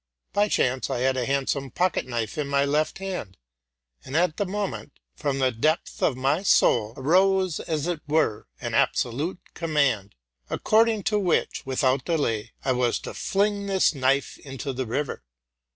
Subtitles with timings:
[0.33, 3.37] By chance I had a handsome pocket knife in my left hand;
[4.03, 8.73] and at the moment, from the depth of my soul, arose, as it were, an
[8.73, 10.15] absolute command,
[10.49, 15.23] according to which, without delay, I was to fling this knife into the river.